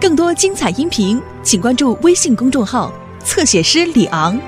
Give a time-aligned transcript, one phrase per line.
[0.00, 2.92] 更多精彩音频，请关注微信公众号
[3.24, 4.38] “侧写师李昂”。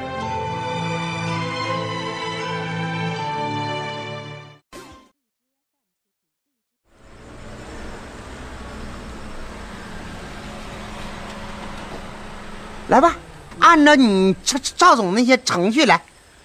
[12.87, 13.17] 来吧，
[13.59, 16.01] 按照你赵赵总那些程序来。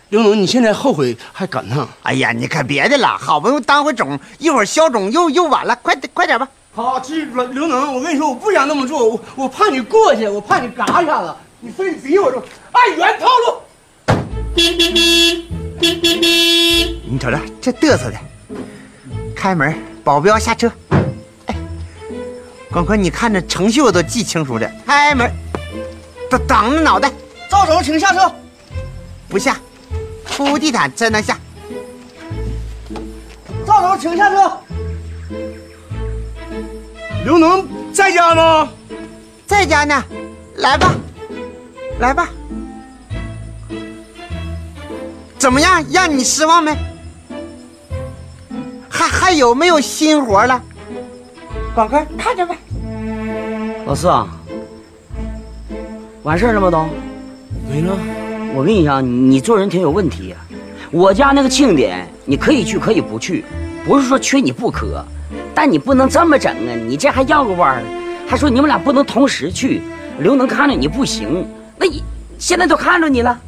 [0.10, 1.88] 刘总，你现在后悔还赶趟？
[2.02, 6.48] 哎呀，你可别的了，好不容易当回种，一会儿消肿又又晚了，快点快点吧。
[6.76, 12.38] 好，记住，刘能，我跟你说，我不想那么做，我我怕你过去，我怕你嘎一下子，你非得逼我这
[12.74, 13.62] 按原套路。
[14.54, 14.78] 你
[17.18, 18.18] 瞅瞅这嘚瑟的，
[19.34, 19.74] 开门，
[20.04, 20.70] 保镖下车。
[21.46, 21.56] 哎，
[22.70, 24.70] 广坤，你看这程序我都记清楚的。
[24.86, 25.32] 开门，
[26.30, 27.10] 挡挡着脑袋，
[27.50, 28.30] 赵总，请下车。
[29.30, 29.58] 不下，
[30.26, 31.40] 铺地毯才能下。
[33.66, 34.52] 赵总，请下车。
[37.26, 38.70] 刘能在家吗？
[39.48, 40.04] 在家呢，
[40.58, 40.94] 来吧，
[41.98, 42.30] 来吧。
[45.40, 45.84] 怎么样？
[45.92, 46.78] 让你失望没？
[48.88, 50.62] 还还有没有新活了？
[51.74, 52.56] 广坤，看着吧。
[53.88, 54.28] 老四啊，
[56.22, 56.70] 完事儿了吗？
[56.70, 56.86] 都
[57.68, 57.98] 没了。
[58.54, 60.38] 我跟你讲，你做人挺有问题呀、
[60.92, 63.44] 我家那个庆典，你可以去，可以不去，
[63.84, 65.04] 不是说缺你不可，
[65.56, 66.76] 但你不能这么整啊！
[66.86, 67.84] 你这还绕个弯儿，
[68.28, 69.82] 还说你们俩不能同时去。
[70.20, 72.04] 刘能看着你不行，那你
[72.38, 73.40] 现在都看着你了，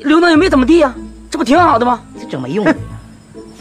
[0.00, 0.94] 刘能也没怎么地呀、
[1.30, 2.00] 这不挺好的吗？
[2.18, 2.74] 这整没用的。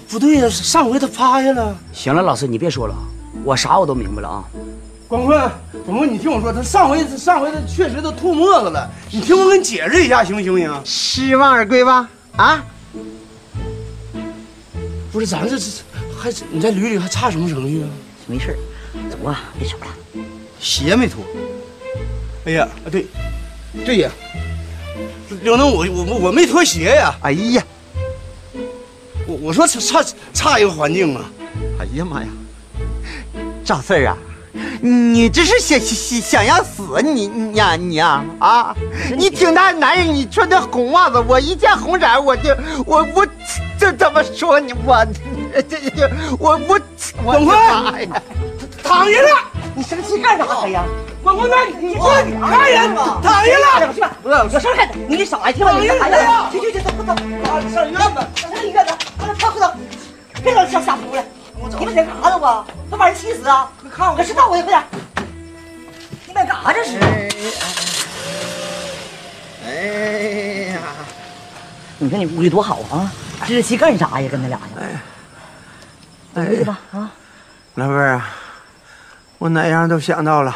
[0.09, 1.75] 不对呀、上回他趴下了。
[1.93, 2.95] 行了，老四，你别说了，
[3.43, 4.43] 我啥我都明白了啊。
[5.07, 5.39] 广坤，
[5.85, 10.81] 广坤，你听我说，他上回上回他确实都吐沫子了，你听我给你解释一下，行不行行？
[10.83, 12.09] 失望而归吧？
[12.35, 12.63] 啊？
[15.11, 15.65] 不是，咱这这
[16.19, 17.89] 还你在旅里还差什么程序啊？
[18.27, 18.57] 没事儿
[19.09, 19.87] 走吧，别瞅了。
[20.59, 21.23] 鞋没脱。
[22.45, 23.05] 哎呀，啊对，
[23.85, 24.11] 对呀，
[25.41, 27.63] 刘能，我我我我没脱鞋呀，哎呀，
[29.25, 31.31] 我我说差差差一个环境啊。
[31.79, 32.27] 哎呀妈呀，
[33.63, 34.17] 赵四儿啊，
[34.81, 38.75] 你这是想想想要死你你呀你呀啊！
[39.17, 42.55] 你挺大男人，你穿的红袜子，我一见红色我就
[42.85, 43.27] 我我
[43.77, 45.05] 这怎么说你我
[45.53, 46.09] 这这
[46.39, 46.79] 我我
[47.23, 47.57] 我广坤
[47.93, 48.21] 哎呀，
[48.83, 49.27] 躺下了，
[49.75, 50.83] 你生气干啥呀？
[51.21, 52.09] 广坤，那你说
[52.41, 54.95] 看人躺下了，去吧，不要有事儿干的。
[55.07, 56.49] 你给少来听吧，你干啥呀？
[56.51, 57.15] 去去去，走走走，
[57.69, 58.27] 上医院吧。
[58.35, 59.73] 上医院吧，快快快走，
[60.41, 61.23] 别老瞎瞎胡了。
[61.77, 62.39] 你们在干啥呢？
[62.39, 63.69] 我都把人气死啊！
[63.91, 64.83] 看我，知道我也快点。
[66.25, 66.97] 你们干啥这是？
[69.65, 70.79] 哎呀，
[71.97, 73.11] 你看你屋里多好啊！
[73.45, 74.29] 置气干啥呀？
[74.31, 75.01] 跟他俩呀？
[76.33, 77.11] 走回去吧啊！
[77.75, 78.29] 老妹儿啊，
[79.37, 80.55] 我哪样都想到了，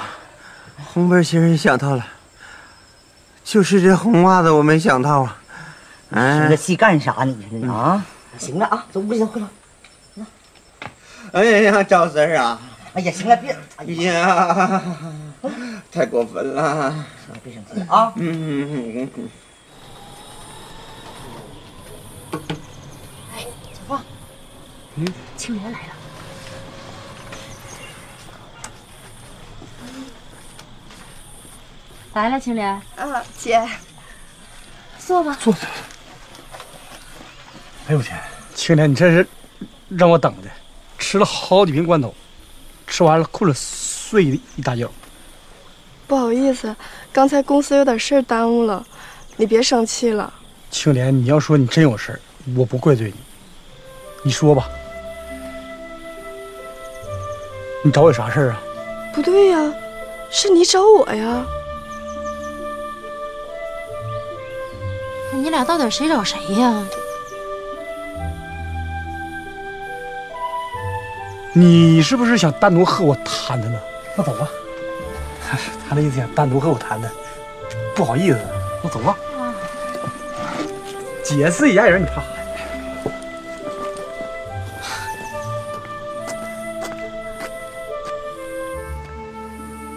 [0.86, 2.06] 红背心也想到了，
[3.44, 5.38] 就是这红袜子我没想到啊。
[6.12, 8.04] 生这哎，气干啥你这啊？
[8.38, 9.48] 行了啊，走屋里走，快走。
[11.34, 12.60] 哎呀，赵四儿啊，
[12.94, 15.52] 哎呀，行了，别，哎哎呀，呀，
[15.92, 16.94] 太过分了。
[17.44, 18.14] 别生气了啊！
[18.16, 19.30] 嗯嗯嗯嗯。
[25.36, 25.94] 青莲来了。
[32.14, 33.68] 来了，青莲，啊，姐，
[35.00, 35.36] 坐吧。
[35.42, 35.52] 坐。
[37.88, 38.16] 哎呦我天，
[38.54, 39.28] 青莲，你这是
[39.90, 40.50] 让我等的，
[41.04, 42.16] 吃了好几瓶罐头，
[42.88, 44.90] 吃完了困了，睡了一大觉。
[46.08, 46.74] 不好意思，
[47.12, 48.84] 刚才公司有点事儿耽误了，
[49.36, 50.34] 你别生气了。
[50.72, 52.20] 青莲，你要说你真有事儿，
[52.56, 53.16] 我不怪罪你。
[54.24, 54.70] 你说吧，
[57.84, 58.62] 你找我有啥事儿啊？
[59.14, 59.74] 不对呀，
[60.32, 61.46] 是你找我呀。
[65.34, 66.86] 你俩到底谁找谁呀？
[71.56, 73.80] 你是不是想单独和我谈谈呢？
[74.18, 74.48] 那走吧。
[75.48, 75.58] 他
[75.88, 77.12] 他那意思想单独和我谈谈，
[77.96, 78.40] 不好意思，
[78.84, 79.16] 那走吧。
[81.24, 82.28] 解释一下人，你怕啥呀？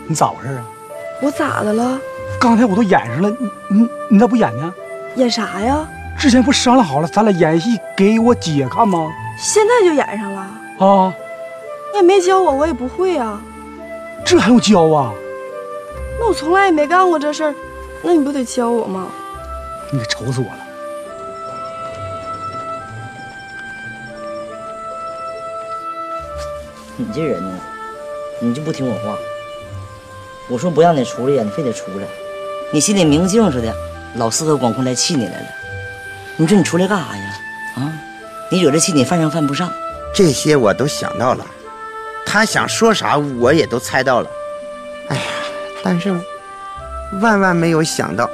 [0.06, 0.64] 你咋回事啊？
[1.23, 1.99] 我咋的了？
[2.38, 4.75] 刚才我都演上了，你你你咋不演呢？
[5.17, 5.88] 演啥呀？
[6.19, 9.11] 之前不商量好了，咱俩演戏给我姐看吗？
[9.38, 10.41] 现在就演上了？
[10.79, 11.25] 啊，你
[11.97, 13.41] 也没教我，我也不会啊。
[14.25, 15.13] 这还用教啊？
[16.19, 17.55] 那我从来也没干过这事儿，
[18.03, 19.09] 那你不得教我吗？
[19.91, 20.59] 你可愁死我了。
[26.97, 27.53] 你这人呢，
[28.41, 29.17] 你就不听我话，
[30.49, 32.07] 我说不让你出来呀，你非得出来，
[32.73, 33.73] 你心里明镜似的，
[34.17, 35.47] 老四和广坤来气你来了。
[36.39, 37.39] 你说你出来干啥呀？
[37.77, 37.93] 啊，
[38.51, 39.71] 你惹这气你犯上犯不上。
[40.15, 41.47] 这些我都想到了，
[42.26, 44.28] 他想说啥我也都猜到了。
[45.08, 45.23] 哎呀，
[45.82, 46.12] 但是
[47.23, 48.28] 万万没有想到，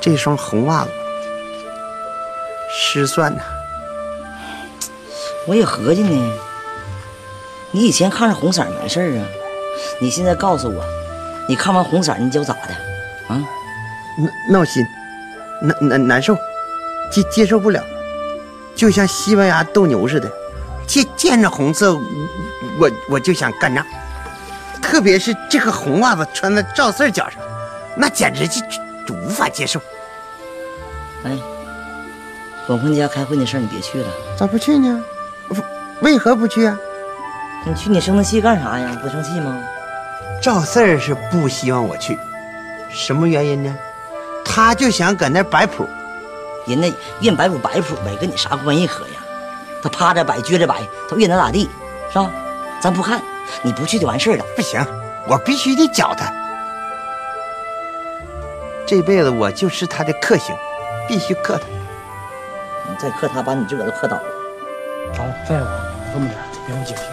[0.00, 0.90] 这双红袜子
[2.72, 3.42] 失算呐。
[5.46, 6.32] 我也合计呢，
[7.72, 9.24] 你以前看着红色没事啊，
[9.98, 10.84] 你现在告诉我，
[11.48, 13.34] 你看完红色你就咋的？
[13.34, 13.42] 啊？
[14.50, 14.84] 闹心，
[15.62, 16.36] 难难难受，
[17.10, 17.82] 接接受不了，
[18.74, 20.30] 就像西班牙斗牛似的，
[20.88, 21.94] 见见着红色，
[22.78, 23.86] 我我就想干仗，
[24.82, 27.40] 特别是这个红袜子穿在赵四脚上，
[27.94, 28.60] 那简直就
[29.06, 29.78] 就无法接受。
[31.24, 31.38] 哎，
[32.66, 35.04] 广坤家开会那事儿你别去了，咋不去呢？
[36.00, 36.78] 为何不去啊？
[37.66, 38.98] 你去你生那气干啥呀？
[39.02, 39.60] 不生气吗？
[40.40, 42.16] 赵四儿是不希望我去，
[42.88, 43.76] 什么原因呢？
[44.44, 45.86] 他就想搁那摆谱，
[46.66, 49.17] 人家愿摆谱摆谱呗，跟你啥关系可呀？
[49.82, 51.68] 他趴着摆，撅着摆，他越能咋地，
[52.12, 52.30] 是吧？
[52.80, 53.20] 咱不看，
[53.62, 54.44] 你不去就完事儿了。
[54.56, 54.80] 不行，
[55.28, 56.32] 我必须得找他。
[58.86, 60.56] 这辈子我就是他的克星，
[61.06, 61.64] 必须克他。
[62.88, 64.22] 你再克他，把你自个儿都克倒了。
[65.16, 65.70] 好，再往
[66.12, 67.04] 这么点，别让我姐听。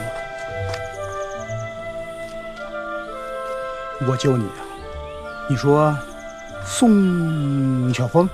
[4.07, 4.61] 我救你啊，
[5.49, 5.97] 你说
[6.65, 8.29] 宋晓峰，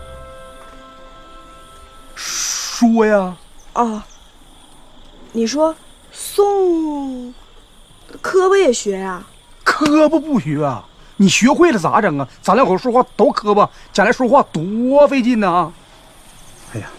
[2.16, 3.36] 说呀，
[3.74, 4.01] 哦，
[5.33, 5.74] 你说
[6.12, 7.33] 宋，
[8.22, 9.25] 磕巴也学呀、
[9.63, 10.86] 磕巴不学啊？
[11.16, 12.28] 你学会了咋整啊？
[12.42, 15.72] 咱两口说话都磕巴，将来说话多费劲呢、
[16.74, 16.89] 哎呀，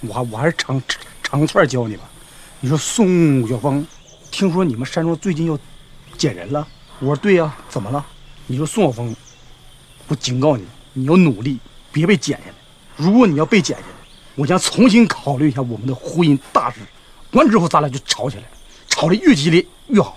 [0.00, 0.82] 我我还是长
[1.22, 2.02] 长串教你吧。
[2.58, 3.86] 你说宋晓峰，
[4.32, 5.56] 听说你们山庄最近要
[6.18, 6.66] 捡人了？
[6.98, 8.04] 我说对呀、怎么了？
[8.48, 9.14] 你说宋晓峰，
[10.08, 11.60] 我警告你，你要努力，
[11.92, 12.54] 别被捡下来。
[12.96, 13.88] 如果你要被捡下来，
[14.34, 16.80] 我将重新考虑一下我们的婚姻大事。
[17.32, 18.44] 完之后，咱俩就吵起来，
[18.88, 20.16] 吵得越激烈越好。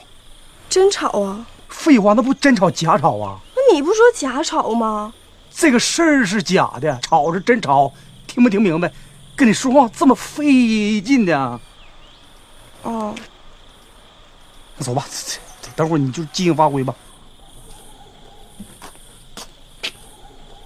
[0.69, 1.45] 真吵啊？
[1.67, 3.39] 废话，那不真吵假吵啊？
[3.55, 5.13] 那你不说假吵吗？
[5.51, 7.91] 这个事儿是假的，吵是真吵，
[8.27, 8.91] 听没听明白？
[9.35, 11.59] 跟你说话这么费劲的，
[12.83, 13.15] 哦，
[14.77, 15.05] 那走吧，
[15.75, 16.93] 等会儿你就即兴发挥吧。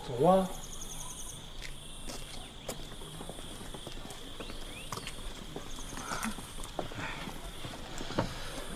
[0.07, 0.47] 走啊！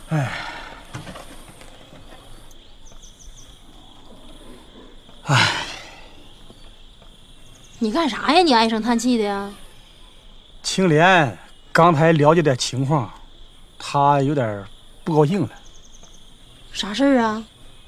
[0.09, 0.31] 哎，
[7.80, 8.42] 你干啥呀？
[8.42, 9.51] 你唉声叹气的呀？
[10.63, 11.38] 青莲
[11.74, 13.12] 刚才了解点情况，
[13.77, 14.63] 她有点
[15.04, 15.50] 不高兴了。
[16.71, 17.44] 啥事儿啊？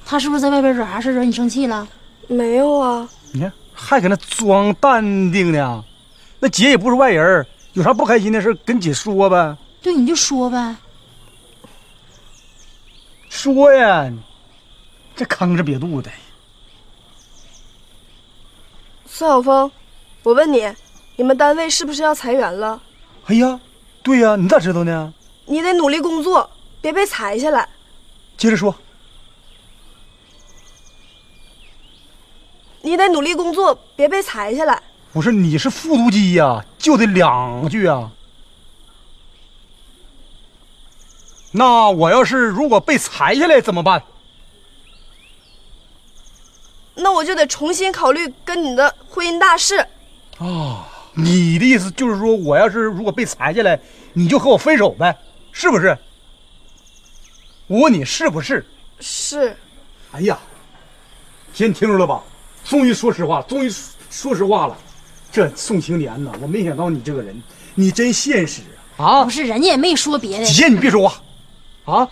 [0.06, 1.88] 她是不是在外边惹啥事惹你生气了？
[2.27, 3.07] 没有啊。
[3.31, 5.86] 你看，还搁那装淡定呢。
[6.42, 9.56] 那姐也不是外人，有啥不开心的事跟姐说呗。
[9.81, 10.75] 对，你就说呗。
[13.30, 14.12] 说呀，
[15.16, 16.12] 这吭哧瘪肚的。
[19.06, 19.72] 孙晓峰，
[20.24, 20.68] 我问你，
[21.16, 22.81] 你们单位是不是要裁员了？
[23.28, 23.60] 哎呀，
[24.02, 25.14] 对呀，你咋知道呢？
[25.46, 26.50] 你得努力工作，
[26.81, 27.70] 别被裁下来。
[28.36, 28.76] 接着说。
[32.81, 34.81] 你得努力工作，别被裁下来。
[35.12, 38.12] 不是，你是复读机呀，就得两句啊。
[41.51, 44.03] 那我要是如果被裁下来怎么办？
[46.95, 49.77] 那我就得重新考虑跟你的婚姻大事。
[50.37, 53.79] 啊，你的意思就是说，我要是如果被裁下来，
[54.13, 55.18] 你就和我分手呗，
[55.51, 55.97] 是不是？
[57.68, 58.65] 我问你是不是？
[58.99, 59.56] 是。
[60.11, 60.37] 哎呀，
[61.53, 62.21] 姐，你听着了吧？
[62.65, 63.71] 终于说实话，终于
[64.09, 64.77] 说实话了。
[65.31, 67.41] 这宋青莲呐，我没想到你这个人，
[67.75, 68.61] 你真现实
[68.97, 69.23] 啊！
[69.23, 70.45] 不是，人家也没说别的。
[70.45, 71.21] 姐，你别说话，
[71.90, 72.08] 啊，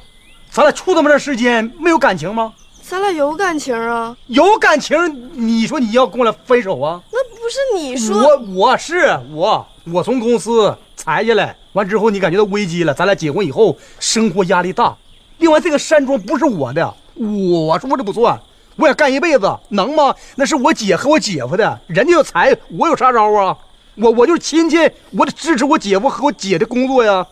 [0.49, 2.51] 咱俩处这么长时间，没有感情吗？
[2.81, 4.17] 咱俩有感情啊。
[4.25, 4.97] 有感情，
[5.33, 6.99] 你说你要跟我俩分手啊？
[7.11, 8.17] 那不是你说。
[8.17, 14.95] 我我是我，我从公司裁下来，完之后你感觉到危机了，咱俩结婚以后生活压力大。
[15.37, 18.39] 另外，这个山庄不是我的，我说的不算。
[18.77, 20.15] 我想干一辈子，能吗？
[20.35, 23.55] 那是我姐和我姐夫的，人家要裁，我有啥招啊？
[23.95, 24.77] 我我就是亲戚，
[25.11, 27.25] 我得支持我姐夫和我姐的工作呀。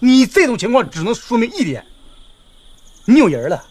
[0.00, 1.84] 你这种情况只能说明一点，
[3.04, 3.64] 你有人了。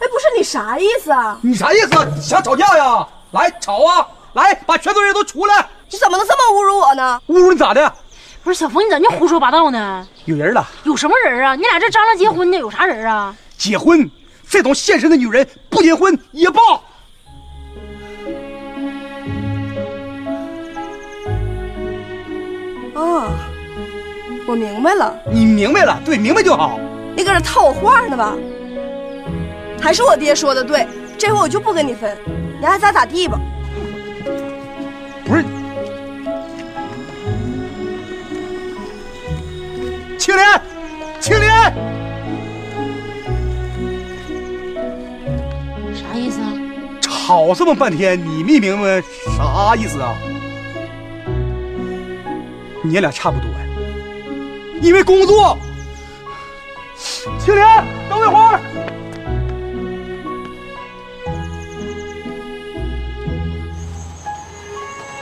[0.00, 1.38] 哎，不是你啥意思啊？
[1.42, 2.20] 你啥意思？
[2.22, 3.06] 想吵架呀？
[3.32, 4.06] 来吵啊！
[4.34, 5.68] 来，把全村人都出来！
[5.90, 7.20] 你怎么能这么侮辱我呢？
[7.28, 7.92] 侮辱你咋的？
[8.44, 10.06] 不是小冯，你咋就胡说八道呢？
[10.26, 11.56] 有人了，有什么人啊？
[11.56, 13.34] 你俩这张罗结婚呢，有啥人啊？
[13.56, 14.08] 结婚
[14.48, 16.60] 这种现实的女人不结婚也罢。
[22.94, 23.32] 啊，
[24.48, 26.80] 我明白了，你明白了，对，明白就好。
[27.14, 28.34] 你搁这套我话呢吧？
[29.78, 30.88] 还是我爹说的对，
[31.18, 32.16] 这回我就不跟你分，
[32.58, 33.38] 你爱咋咋地吧。
[35.26, 35.44] 不是，
[40.16, 40.60] 青莲，
[41.20, 41.52] 青莲，
[45.92, 46.54] 啥意思啊？
[47.02, 49.02] 吵这么半天，你没明白
[49.36, 50.16] 啥意思啊？
[52.82, 53.57] 你俩差不多呀，
[54.80, 55.58] 因为工作。
[57.38, 58.60] 青莲，等我一会儿。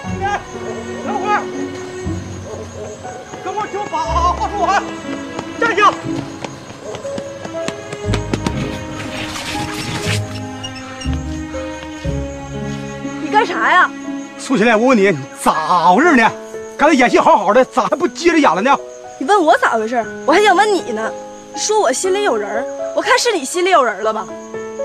[0.08, 0.40] 青莲，
[1.06, 1.42] 等会儿，
[3.44, 4.82] 跟我听我把话说完，
[5.60, 5.92] 站下。
[13.22, 13.90] 你干啥呀？
[14.38, 16.30] 苏青莲，我问你咋回事呢？
[16.78, 18.76] 刚才演戏好好的，咋还不接着演了呢？
[19.26, 20.06] 你问我咋回事？
[20.24, 21.10] 我还想问你呢。
[21.56, 22.64] 说我心里有人，
[22.94, 24.24] 我看是你心里有人了吧？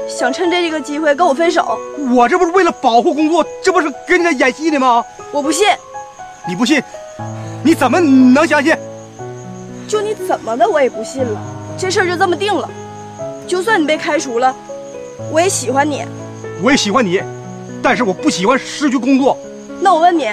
[0.09, 1.77] 想趁这个机会跟我分手？
[2.11, 5.05] 我这不是为了保护工作，这不是跟你俩演戏呢吗？
[5.31, 5.67] 我不信。
[6.47, 6.81] 你不信？
[7.63, 8.75] 你怎么能相信？
[9.87, 11.39] 就你怎么的，我也不信了。
[11.77, 12.67] 这事儿就这么定了。
[13.45, 14.55] 就算你被开除了，
[15.31, 16.03] 我也喜欢你。
[16.63, 17.21] 我也喜欢你，
[17.79, 19.37] 但是我不喜欢失去工作。
[19.81, 20.31] 那我问你，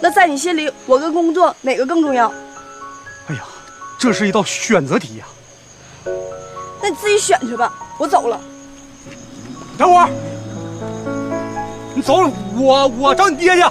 [0.00, 2.32] 那在你心里，我跟工作哪个更重要？
[3.98, 5.26] 这是一道选择题呀、
[6.80, 7.74] 那你自己选去吧。
[7.98, 8.40] 我走了。
[9.76, 10.08] 等会儿，
[11.94, 13.62] 你走了，我我找你爹去。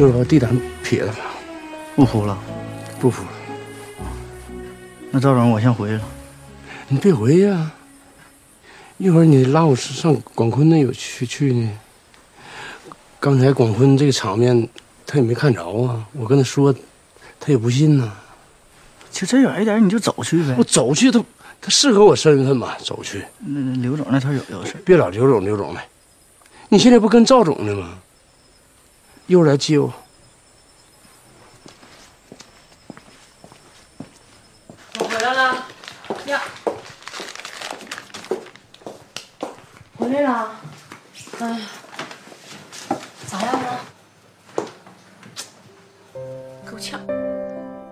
[0.00, 1.14] 又把地毯撇了，
[1.94, 2.38] 不铺了，
[2.98, 3.28] 不铺了。
[5.10, 6.02] 那赵总，我先回去了。
[6.88, 7.70] 你别回去啊、
[8.96, 11.70] 一会儿你拉我上广坤那有去去呢。
[13.18, 14.66] 刚才广坤这个场面，
[15.06, 16.06] 他也没看着啊。
[16.14, 16.74] 我跟他说，
[17.38, 18.10] 他也不信呐、
[19.10, 20.64] 就这远一点，你就走去呗我。
[20.64, 21.22] 走去，他
[21.60, 22.74] 他适合我身份吗？
[22.82, 25.80] 走去，那那刘总那头有有事别老刘总刘总的。
[26.70, 27.98] 你现在不跟赵总呢吗？
[29.30, 29.92] 一会儿来接我。
[34.98, 35.66] 我回来了。
[36.26, 36.42] 呀，
[39.96, 40.50] 回来了。
[41.38, 41.58] 哎呀，
[43.28, 43.80] 咋样了？
[46.68, 47.00] 够呛。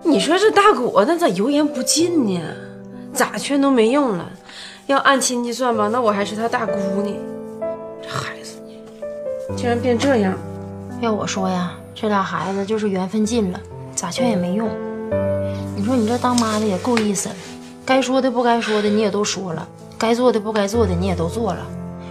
[0.03, 2.41] 你说这大果子咋油盐不进呢？
[3.13, 4.29] 咋劝都没用了。
[4.87, 7.15] 要按亲戚算吧，那我还是他大姑呢。
[8.01, 8.61] 这孩子
[9.55, 10.37] 竟然变这样，
[11.01, 13.59] 要我说呀，这俩孩子就是缘分尽了，
[13.95, 14.67] 咋劝也没用。
[15.75, 17.35] 你说你这当妈的也够意思了，
[17.85, 19.65] 该说的不该说的你也都说了，
[19.97, 21.65] 该做的不该做的你也都做了，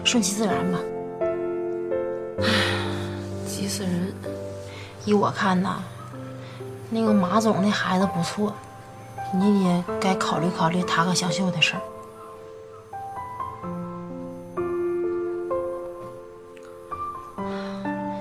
[0.04, 0.78] 顺其自然吧。
[3.46, 4.14] 急死人！
[5.04, 5.82] 依我看呐，
[6.88, 8.54] 那个马总那孩子不错，
[9.34, 11.82] 你也该考虑考虑他和小秀的事儿。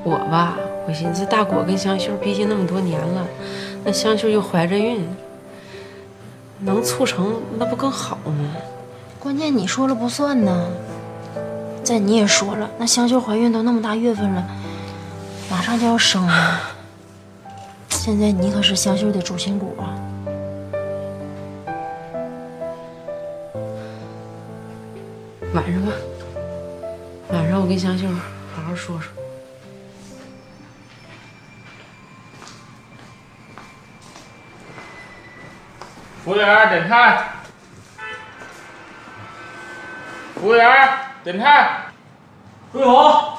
[0.08, 3.28] 我吧，我寻思大果跟香秀毕竟那么多年了，
[3.84, 5.06] 那香秀又怀着孕，
[6.60, 8.56] 能促成那不更好吗？
[9.20, 10.70] 关键你说了不算呢。
[11.84, 14.48] 再你也说了，那香秀怀孕都那么大月份了，
[15.52, 16.62] 马上就要生了。
[17.90, 19.92] 现在你可是香秀的主心骨啊！
[25.54, 25.92] 晚上吧，
[27.34, 29.12] 晚上我跟香秀好好说说。
[36.28, 37.26] 服务员点菜。
[40.36, 41.86] 服务员点菜。
[42.74, 43.38] 玉红，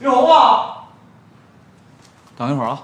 [0.00, 0.84] 玉红啊，
[2.36, 2.82] 等一会儿啊。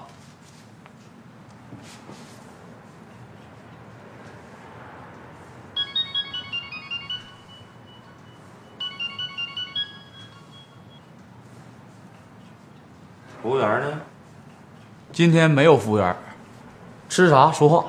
[13.43, 14.01] 服务员呢？
[15.17, 16.15] 今天没有服务员，
[17.09, 17.85] 吃啥说话。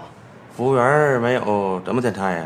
[0.56, 2.44] 服务员没有，怎么点菜呀？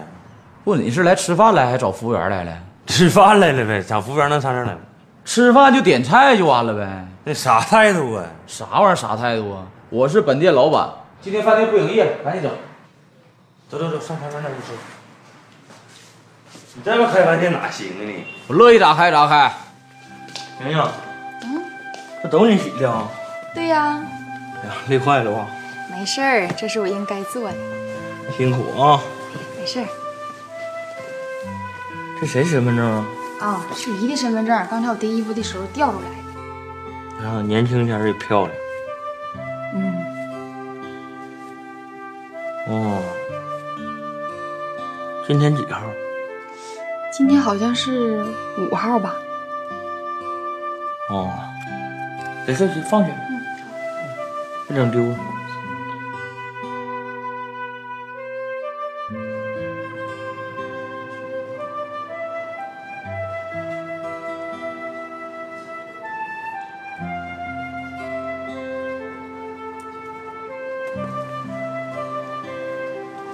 [0.65, 2.53] 不，你是来吃饭来，还找服务员来了？
[2.87, 4.81] 吃饭来了呗，找服务员能上这儿来吗？
[5.25, 7.07] 吃饭就点菜就完了呗。
[7.23, 8.25] 那啥态度啊？
[8.49, 8.97] 啥玩意儿？
[8.97, 9.63] 啥态度啊？
[9.89, 12.51] 我是本店老板，今天饭店不营业，赶紧走。
[13.69, 14.73] 走走走，上开饭店去吃。
[16.75, 18.25] 你这么开饭店哪行啊你？
[18.49, 19.49] 我乐意咋开咋开。
[20.65, 20.85] 莹莹，
[21.45, 21.63] 嗯，
[22.25, 23.09] 这都是你洗的啊？
[23.55, 24.22] 对呀，哎
[24.65, 25.47] 呀， 累坏了吧！
[25.91, 27.57] 没事儿，这是我应该做的。
[28.37, 29.01] 辛苦啊！
[29.59, 29.87] 没事儿。
[32.21, 33.07] 这谁身份证啊？
[33.41, 36.09] 哦，是姨的身份证，刚才我叠衣服的时候掉出来
[37.25, 37.29] 的。
[37.29, 38.53] 啊，年轻点儿也漂亮。
[39.75, 39.95] 嗯，
[42.69, 43.03] 哦，
[45.27, 45.83] 今天几号？
[47.13, 48.25] 今天好像是
[48.59, 49.15] 五号吧？
[51.11, 51.31] 哦，
[52.47, 53.09] 没事，就放下，
[54.73, 55.15] 别整丢。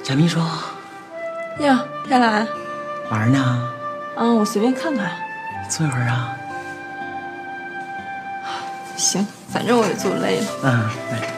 [0.03, 0.41] 贾秘书，
[1.61, 2.49] 呀，天蓝，
[3.11, 3.71] 玩呢？
[4.17, 5.13] 嗯，我随便看看。
[5.69, 6.35] 坐一会儿啊。
[8.99, 10.47] 行，反正我也坐累了。
[10.65, 11.35] 嗯，来。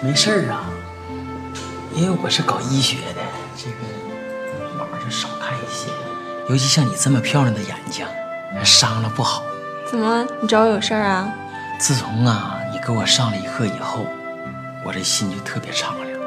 [0.00, 0.70] 没事儿啊，
[1.94, 3.20] 因为我是搞医学的，
[3.56, 5.90] 这个网就少看一些，
[6.48, 8.06] 尤其像你这么漂亮的眼睛，
[8.64, 9.42] 伤了不好。
[9.90, 11.32] 怎么，你找我有事儿啊？
[11.78, 14.06] 自从啊你给我上了一课以后，
[14.84, 16.18] 我这心就特别敞亮，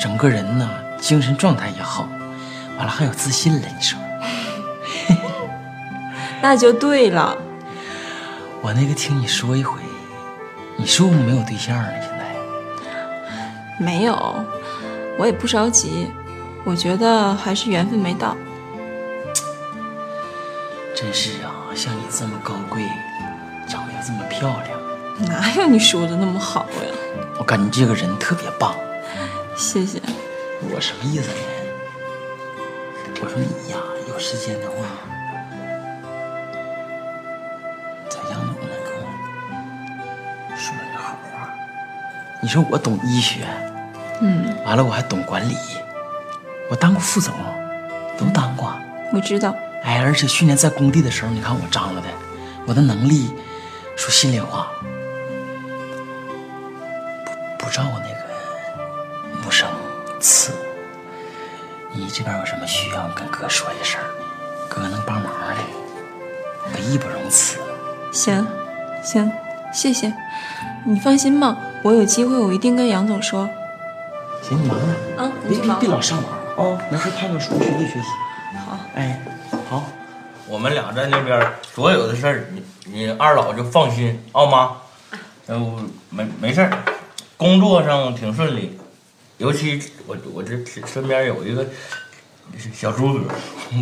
[0.00, 0.68] 整个人呢
[1.04, 2.08] 精神状态也好，
[2.78, 3.68] 完了还有自信了。
[3.68, 3.98] 你说，
[6.40, 7.36] 那就对了。
[8.62, 9.78] 我那个听你说一回，
[10.78, 11.90] 你是不是没有对象了？
[12.00, 12.24] 现在
[13.78, 14.42] 没有，
[15.18, 16.10] 我也不着急，
[16.64, 18.34] 我觉得还是缘分没到。
[20.96, 22.88] 真是啊，像你这么高贵，
[23.68, 26.96] 长得又这么漂亮，哪有你说的那么好呀？
[27.38, 28.74] 我感觉这个人特别棒。
[29.54, 30.00] 谢谢。
[30.72, 31.34] 我什么意思呢？
[33.20, 34.76] 我说你呀，有时间的话，
[38.08, 39.06] 在杨总那跟我
[40.56, 41.54] 说句好话。
[42.42, 43.46] 你说我懂医学，
[44.20, 45.56] 嗯，完了我还懂管理，
[46.70, 47.32] 我当过副总，
[48.18, 48.74] 都当过。
[49.12, 49.54] 我知道。
[49.82, 52.08] 哎，而且去年在工地的时候，你看我张罗的，
[52.66, 53.34] 我的能力，
[53.96, 54.70] 说心里话，
[57.58, 59.68] 不不照我那个木生
[60.18, 60.53] 次。
[62.04, 63.98] 你这边有什么需要，跟哥说一声，
[64.68, 65.56] 哥能帮忙的，
[66.70, 67.58] 我义不容辞。
[68.12, 68.46] 行，
[69.02, 69.32] 行，
[69.72, 70.12] 谢谢。
[70.84, 73.48] 你放心吧，我有机会我一定跟杨总说。
[74.42, 78.06] 行，你忙着啊，别别别老上网啊，没事看看书，学习学习。
[78.66, 79.18] 好，哎，
[79.70, 79.82] 好。
[80.46, 84.72] 我们俩在那边所有的事儿，你你二老就放心啊妈，
[85.46, 86.70] 嗯，没没事儿，
[87.38, 88.78] 工作上挺顺利，
[89.38, 91.66] 尤其我我这身边有一个
[92.72, 93.20] 小猪哥，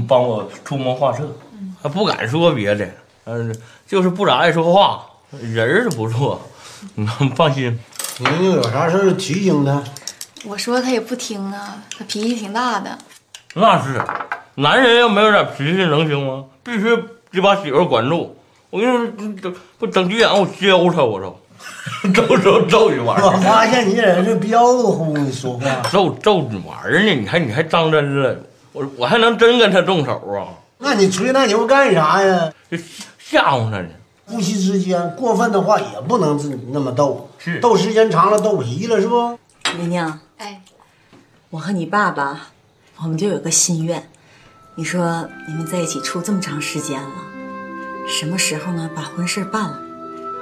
[0.08, 1.30] 帮我出谋划策，
[1.82, 2.88] 他不敢说别的，
[3.24, 3.54] 嗯，
[3.86, 5.04] 就是不咋爱说话，
[5.40, 6.40] 人儿是不错，
[6.94, 7.78] 你放心。
[8.18, 9.82] 宁宁有啥事儿提醒他。
[10.44, 12.98] 我说他也不听啊，他脾气挺大的。
[13.54, 14.02] 那是，
[14.56, 16.44] 男人要没有点脾气能行吗？
[16.64, 16.96] 必须
[17.30, 18.36] 得把媳妇管住。
[18.70, 21.36] 我跟你说，这不整急眼我削他，我操，
[22.14, 23.25] 揍揍揍你玩儿。
[23.25, 27.12] 我发现你在这彪子呼，你说话揍揍你玩儿呢？
[27.14, 28.37] 你还你还当真了？
[28.72, 30.48] 我我还能真跟他动手啊？
[30.79, 32.53] 那你吹那牛干啥呀？
[33.18, 33.88] 吓唬他呢。
[34.27, 39.38] 夫妻之间过分的话也不能是那么斗，是斗时间长了斗皮了，是不？
[39.77, 40.62] 宁宁，哎，
[41.51, 42.48] 我和你爸爸，
[43.03, 44.09] 我们就有个心愿。
[44.75, 47.11] 你说你们在一起处这么长时间了，
[48.09, 49.79] 什么时候呢把婚事办了，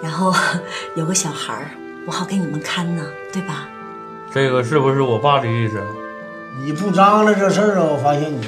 [0.03, 0.33] 然后
[0.95, 1.71] 有个小孩儿，
[2.07, 3.69] 我好给你们看呢，对吧？
[4.33, 5.83] 这个是不是我爸的意思？
[6.63, 7.85] 你不张罗这事儿啊？
[7.85, 8.43] 我发现你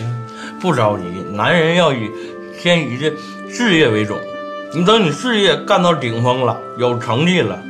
[0.60, 2.10] 不着急，男人要以
[2.58, 3.12] 先以这
[3.48, 4.18] 事业为重。
[4.74, 7.60] 你等你事业干到顶峰了，有成绩了，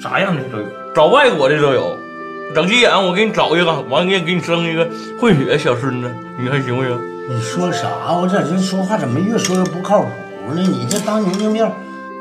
[0.00, 1.96] 啥样的都有，找外国的都有。
[2.54, 4.88] 整急眼，我给你找一个，完也给你生一个
[5.20, 7.00] 混血小孙子，你看行不行？
[7.28, 8.12] 你说啥？
[8.12, 10.08] 我这这说话怎么越说越不靠谱
[10.54, 10.60] 呢？
[10.62, 11.70] 你这当牛牛面，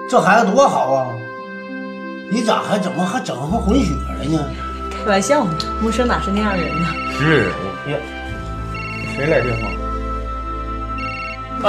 [0.10, 1.08] 这孩子多好啊！
[2.32, 4.40] 你咋还怎么还整上混血了呢？
[4.90, 6.88] 开玩笑呢，木生哪是那样人呢？
[7.20, 7.98] 是，我呀，
[9.14, 9.68] 谁来电话？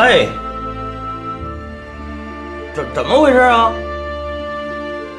[0.00, 0.28] 哎，
[2.74, 3.72] 怎怎么回事啊？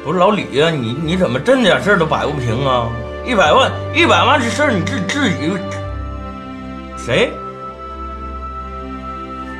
[0.02, 2.88] 不是老李呀、你你怎么这点事儿都摆不平啊？
[3.26, 5.52] 一百万一百万这事儿你自自己
[6.96, 7.34] 谁？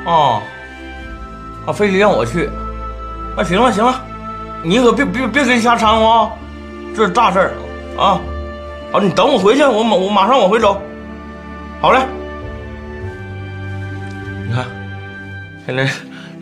[0.07, 0.41] 啊
[1.67, 2.49] 啊，非得让我去？
[3.37, 4.03] 那行了行了，
[4.63, 6.31] 你可别别别跟瞎掺和啊，
[6.95, 7.53] 这是大事儿
[7.99, 8.21] 啊！
[8.93, 10.81] 好，你等我回去，我马我马上往回走。
[11.81, 12.01] 好嘞。
[14.49, 14.67] 你看，
[15.65, 15.89] 现在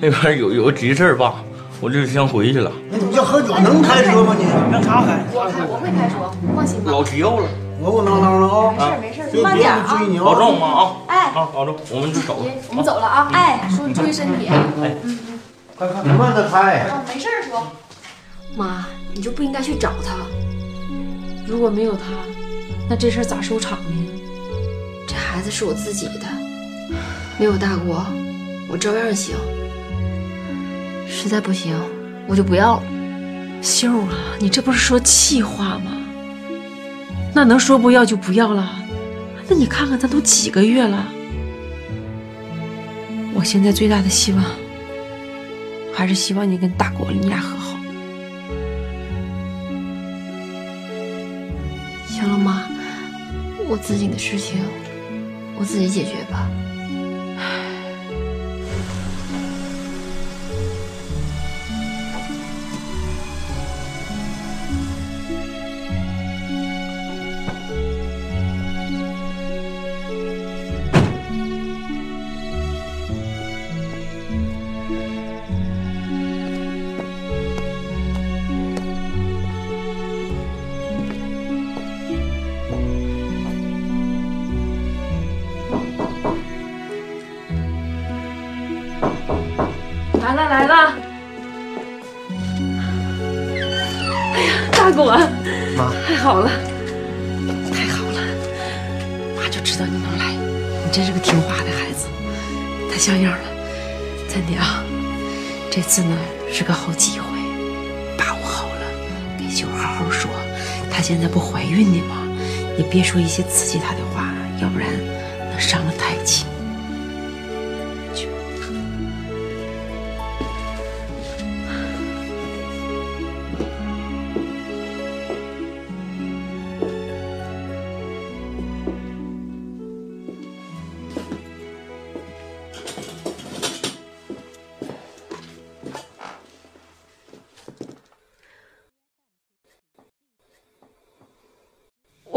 [0.01, 1.35] 那边有有个急事儿吧，
[1.81, 2.72] 我就先回去了。
[2.90, 4.46] 那你这喝酒能开车吗你？
[4.72, 5.20] 让他开。
[5.33, 6.90] 我开，我会开车，放心吧。
[6.90, 7.31] 老急了，
[7.83, 8.96] 稳稳当当的啊！
[9.01, 10.01] 没事没事，别别慢点啊。
[10.24, 11.48] 保重啊哎，啊啊！
[11.53, 12.46] 保重，我们就走了。
[12.70, 13.29] 我们走了啊。
[13.33, 14.48] 哎，叔，你注意身体。
[14.48, 14.94] 哎，
[15.79, 16.88] 快快慢点开。
[16.91, 18.57] 嗯，没事儿，叔。
[18.57, 20.17] 妈，你就不应该去找他。
[21.47, 22.03] 如果没有他，
[22.91, 24.11] 那这事儿咋收场呢？
[25.07, 26.27] 这孩子是我自己的，
[27.38, 28.05] 没有大国，
[28.69, 29.37] 我照样行。
[31.07, 31.77] 实在不行，
[32.27, 32.83] 我就不要了。
[33.62, 35.93] 秀儿啊，你这不是说气话吗？
[37.33, 38.69] 那能说不要就不要了？
[39.49, 41.07] 那你看看，咱都几个月了。
[43.33, 44.45] 我现在最大的希望，
[45.99, 47.77] 还是希望你跟大国你俩和好。
[52.07, 52.69] 行了，妈，
[53.69, 54.61] 我自己的事情
[55.59, 56.49] 我自己解决吧。
[106.94, 107.27] 机会，
[108.16, 108.87] 把握好了，
[109.38, 110.31] 跟秀好好说。
[110.90, 112.16] 她现在不怀孕呢吗？
[112.77, 114.88] 也别说一些刺激她的话，要不然
[115.51, 116.44] 能伤了胎气。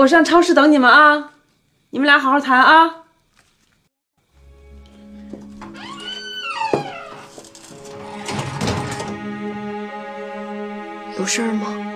[0.01, 1.29] 我上超市等你们啊，
[1.91, 2.95] 你们俩好好谈啊。
[11.19, 11.90] 有事儿吗？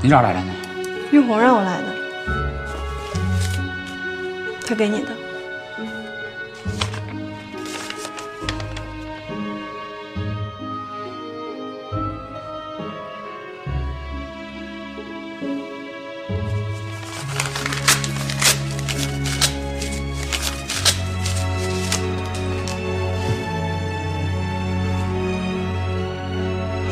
[0.00, 0.52] 你咋来了呢？
[1.10, 1.94] 玉红让我来的，
[4.66, 5.08] 他给你的。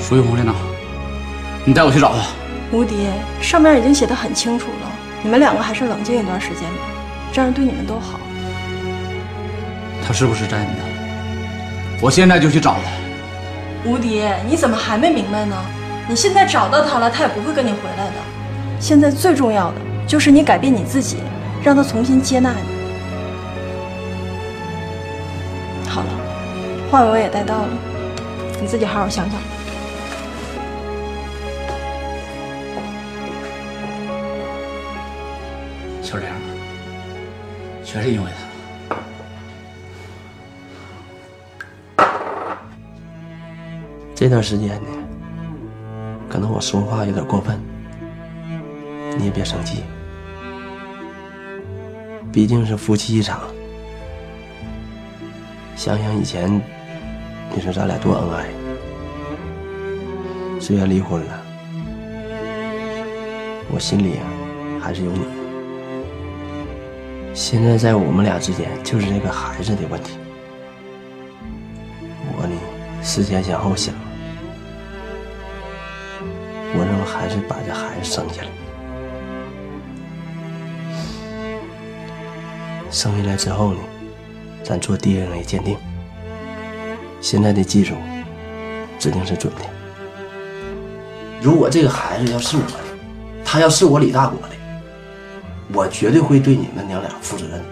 [0.01, 0.55] 苏玉红在哪？
[1.65, 2.36] 你带我去找她。
[2.73, 3.09] 吴迪，
[3.41, 6.89] 上面已经写的很清楚了，你们两个还是冷静一段时间吧，
[7.33, 8.19] 这样对你们都好。
[10.05, 10.83] 他是不是真的？
[12.01, 13.89] 我现在就去找他。
[13.89, 15.57] 吴迪，你怎么还没明白呢？
[16.09, 18.15] 你现在找到他了，他也不会跟你回来的。
[18.81, 19.77] 现在最重要的
[20.07, 21.19] 就是你改变你自己，
[21.63, 22.69] 让他重新接纳你。
[25.89, 26.09] 好了，
[26.91, 27.69] 话我也带到了，
[28.61, 29.41] 你自己好好想想。
[37.97, 38.31] 全是因为
[41.97, 42.05] 她。
[44.15, 44.89] 这段时间呢，
[46.29, 47.59] 可能我说话有点过分，
[49.17, 49.83] 你也别生气。
[52.31, 53.41] 毕竟是夫妻一场，
[55.75, 56.61] 想想以前，
[57.55, 58.47] 你说咱俩多恩爱，
[60.61, 61.43] 虽然离婚了，
[63.73, 64.27] 我心里啊
[64.83, 65.36] 还是有你。
[67.37, 70.17] 现在在我们俩之间就是这个孩子的问题。
[72.35, 72.57] 我呢，
[73.03, 73.95] 思前想后想，
[76.73, 78.49] 我认为还是把这孩子生下来。
[82.91, 83.81] 生下来之后呢，
[84.65, 85.77] 咱做 DNA 鉴定。
[87.21, 87.95] 现在的技术
[88.99, 89.61] 指定是准的。
[91.43, 92.79] 如果这个孩子要是我的，
[93.45, 94.56] 他要是我李大国的，
[95.73, 97.63] 我绝对会对你们娘俩负责任。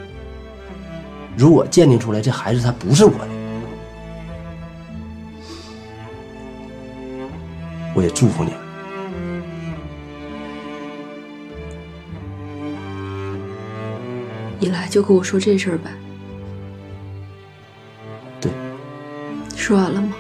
[1.37, 3.29] 如果鉴定出来这孩子他不是我的，
[7.95, 8.61] 我也祝福你们。
[14.61, 15.91] 一来就跟我说这事儿呗。
[18.41, 18.51] 对。
[19.57, 20.13] 说完了吗？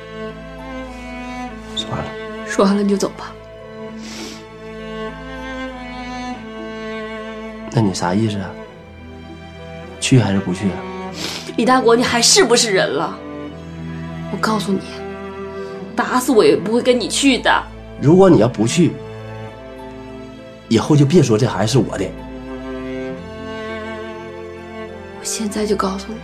[1.76, 2.06] 说完了。
[2.46, 3.33] 说完了你就走吧。
[7.74, 8.50] 那你啥意思啊？
[10.00, 10.78] 去还是不去啊？
[11.56, 13.18] 李大国，你还是不是人了？
[14.30, 14.80] 我告诉你，
[15.96, 17.50] 打死我也不会跟你去的。
[18.00, 18.92] 如果你要不去，
[20.68, 22.04] 以后就别说这孩子是我的。
[25.18, 26.18] 我现在就告诉你，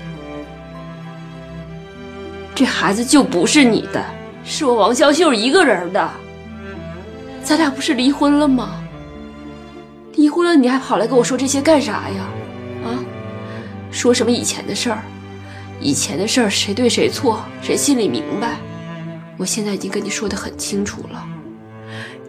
[2.55, 4.05] 这孩子就不是你的，
[4.45, 6.11] 是我王香秀一个人的。
[7.43, 8.80] 咱俩不是离婚了吗？
[10.21, 12.29] 离婚了，你还跑来跟我说这些干啥呀？
[12.85, 13.01] 啊？
[13.91, 14.99] 说什么以前的事儿？
[15.81, 18.59] 以前的事儿谁对谁错，谁心里明白？
[19.39, 21.27] 我现在已经跟你说的很清楚了，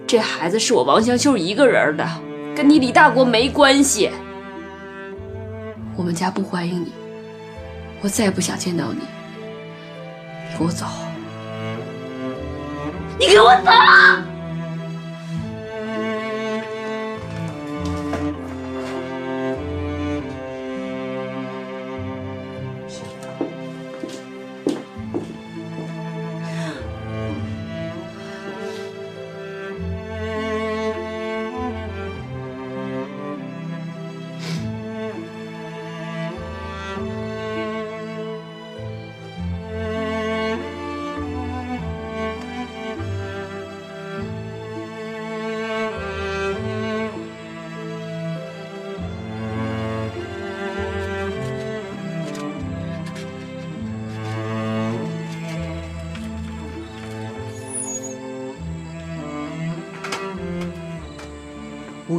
[0.07, 2.07] 这孩子是我王香秀一个人的，
[2.55, 4.09] 跟你李大国没关系。
[5.97, 6.93] 我们家不欢迎你，
[7.99, 9.01] 我再也不想见到你。
[10.49, 10.85] 你给我走！
[13.19, 14.30] 你给我走！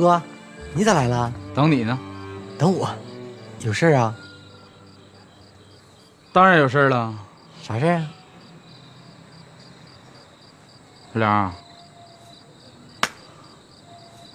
[0.02, 0.20] 哥，
[0.74, 1.32] 你咋来了？
[1.54, 1.96] 等你呢。
[2.58, 2.90] 等我？
[3.60, 4.12] 有事啊？
[6.32, 7.14] 当然有事了。
[7.62, 8.08] 啥事啊？
[11.14, 11.52] 小梁，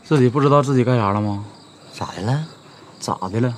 [0.04, 1.44] 自己不知道自己干啥了吗？
[1.94, 2.46] 咋的了？
[3.00, 3.54] 咋的了？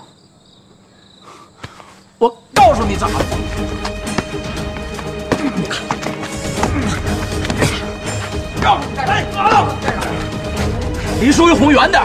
[2.18, 3.89] 我告诉你咋的。
[11.22, 12.02] 离舒玉红远点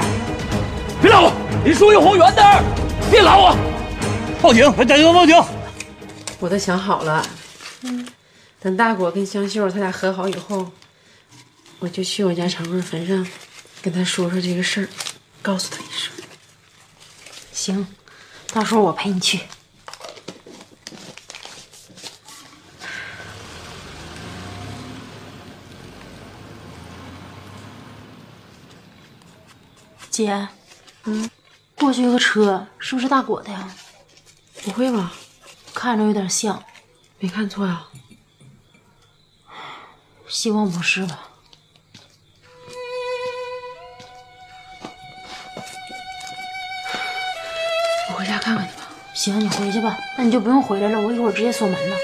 [1.00, 1.32] 别拉我！
[1.64, 2.64] 离舒玉红远点
[3.08, 3.56] 别拉我！
[4.42, 4.68] 报警！
[4.72, 5.40] 快打电话报警！
[6.40, 7.24] 我都想好了，
[8.60, 10.68] 等大果跟香秀他俩和好以后，
[11.78, 13.24] 我就去我家长贵坟上，
[13.80, 14.88] 跟他说说这个事儿，
[15.40, 16.12] 告诉他一声。
[17.52, 17.86] 行，
[18.52, 19.38] 到时候我陪你去。
[30.14, 30.46] 姐，
[31.06, 31.28] 嗯，
[31.76, 33.68] 过去有个车，是不是大果的呀？
[34.62, 35.12] 不会吧？
[35.74, 36.62] 看着有点像，
[37.18, 37.84] 没看错呀。
[40.28, 41.18] 希望不是吧？
[48.10, 48.88] 我回家看看去吧。
[49.14, 49.98] 行，你回去吧。
[50.16, 51.96] 那你就不用回来了，我一会儿直接锁门了。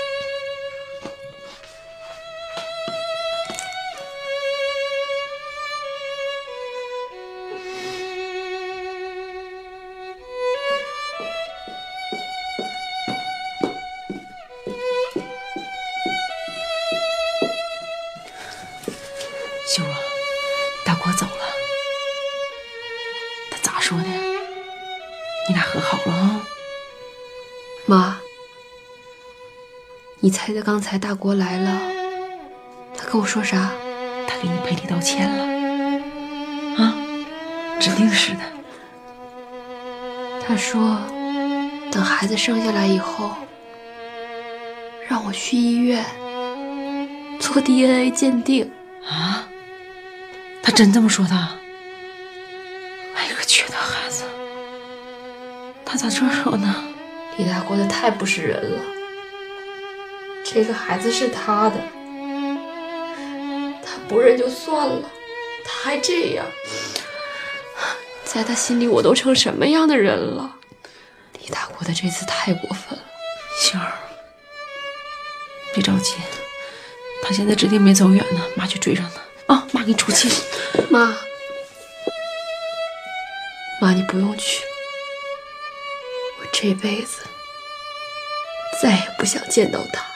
[30.30, 31.80] 你猜猜刚才大国来了，
[32.96, 33.72] 他跟我说啥？
[34.28, 35.42] 他给你赔礼道歉了。
[36.78, 36.94] 啊，
[37.80, 38.40] 指定是的。
[40.46, 40.98] 他说，
[41.90, 43.34] 等孩子生下来以后，
[45.08, 46.04] 让我去医院
[47.40, 48.70] 做 DNA 鉴定。
[49.04, 49.48] 啊？
[50.62, 51.34] 他真这么说的？
[53.16, 54.22] 哎呀，个缺德孩子！
[55.84, 56.72] 他咋这么说呢？
[57.36, 58.80] 李大国他太不是人了。
[60.52, 61.76] 这个孩子是他的，
[63.84, 65.08] 他不认就算了，
[65.64, 66.44] 他还这样，
[68.24, 70.56] 在他心里我都成什么样的人了？
[71.40, 73.04] 李大国的这次太过分了。
[73.60, 73.92] 星儿，
[75.72, 76.14] 别着急，
[77.22, 79.68] 他现在指定没走远呢，妈去追上他啊！
[79.70, 80.28] 妈给你出气，
[80.90, 81.16] 妈，
[83.80, 84.64] 妈你不用去，
[86.40, 87.22] 我这辈子
[88.82, 90.09] 再也不想见到他。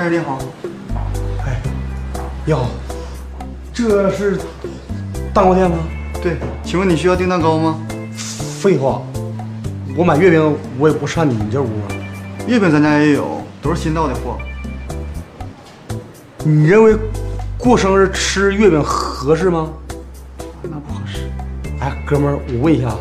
[0.00, 0.38] 先生你好，
[1.44, 1.60] 哎，
[2.46, 2.70] 你好，
[3.70, 4.38] 这是
[5.34, 5.76] 蛋糕店吗？
[6.22, 7.78] 对，请问你需要订蛋糕吗？
[8.16, 9.02] 废话，
[9.94, 11.92] 我买月饼我也不上你们这屋啊。
[12.46, 14.38] 月饼咱家也有，都是新到的货。
[16.44, 16.96] 你认为
[17.58, 19.68] 过生日吃月饼合适吗？
[20.62, 21.30] 那不合适。
[21.78, 22.96] 哎，哥们儿，我问一下，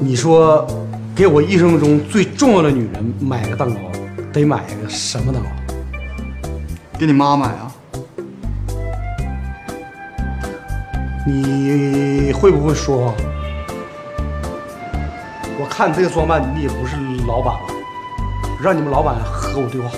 [0.00, 0.66] 你说
[1.14, 3.78] 给我一生中最重要的女人买个蛋糕，
[4.34, 5.48] 得买一个什么蛋糕？
[6.98, 7.70] 给你妈买啊？
[11.24, 13.14] 你会不会说话？
[15.56, 16.96] 我看你这个装扮，你也不是
[17.28, 17.60] 老板了，
[18.60, 19.88] 让你们老板和我对话。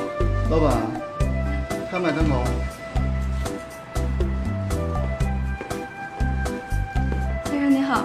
[0.51, 0.77] 老板，
[1.91, 2.45] 他买蛋糕？
[7.51, 8.05] 先生你好，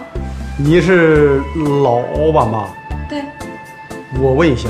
[0.55, 1.41] 你是
[1.83, 2.69] 老板吧？
[3.09, 3.21] 对，
[4.17, 4.69] 我问一下，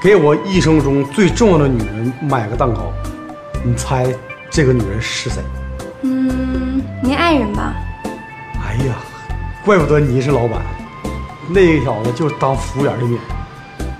[0.00, 2.90] 给我一生中最重要的女人买个蛋糕，
[3.62, 4.06] 你猜
[4.48, 5.42] 这个女人是谁？
[6.00, 7.74] 嗯，您爱人吧？
[8.64, 8.94] 哎呀，
[9.62, 10.62] 怪不得您是老板，
[11.48, 13.18] 那个小子就是当服务员的命。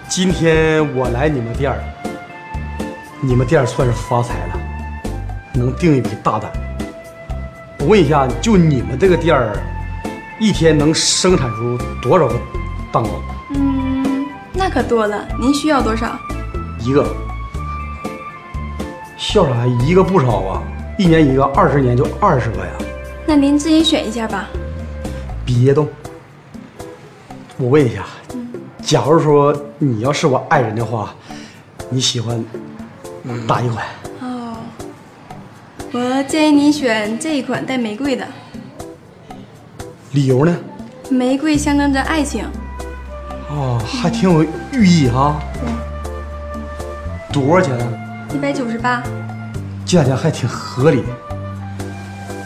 [0.08, 1.78] 今天我来你们店儿，
[3.20, 4.58] 你们店儿算是发财了，
[5.52, 6.50] 能订一笔大单。
[7.78, 9.54] 我问一下，就你们这个店儿，
[10.38, 12.34] 一天能生产出多少个
[12.90, 13.10] 蛋糕？
[13.54, 13.79] 嗯，那
[14.70, 15.26] 可多了。
[15.40, 16.18] 您需要多少？
[16.78, 17.04] 一个。
[19.18, 19.66] 笑啥？
[19.66, 20.62] 一个不少啊，
[20.98, 22.72] 一年一个，二十年就二十个呀。
[23.26, 24.48] 那您自己选一下吧。
[25.44, 25.88] 别动。
[27.58, 28.06] 我问一下，
[28.80, 31.14] 假如说你要是我爱人的话，
[31.90, 32.42] 你喜欢
[33.46, 33.84] 哪一款？
[34.20, 34.56] 哦，
[35.92, 38.26] 我建议你选这一款带玫瑰的，
[40.12, 40.56] 理由呢？
[41.10, 42.44] 玫瑰象征着爱情。
[43.50, 45.40] 哦，还挺有寓意哈。
[47.32, 47.84] 对多少钱呢？
[48.32, 49.02] 一百九十八。
[49.84, 51.04] 价钱还挺合理。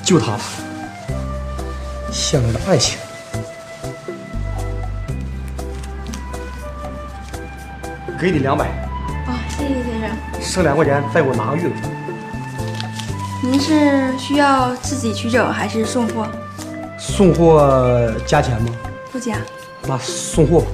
[0.03, 0.41] 就它了，
[2.11, 2.99] 象征着爱情。
[8.19, 8.67] 给你两百，
[9.27, 10.11] 啊，谢谢先生。
[10.41, 11.83] 剩两块钱再给我拿个月饼。
[13.43, 16.27] 您是需要自己取走还是送货？
[16.99, 18.71] 送货加钱吗？
[19.13, 19.37] 不加。
[19.87, 20.67] 那送货吧。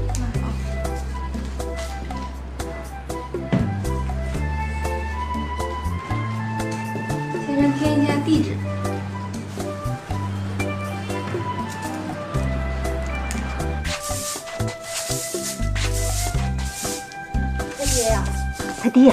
[18.90, 19.10] 他爹，